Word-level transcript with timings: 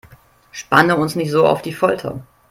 Spanne 0.51 0.95
uns 0.95 1.13
nicht 1.15 1.29
so 1.29 1.45
auf 1.45 1.61
die 1.61 1.73
Folter 1.73 2.23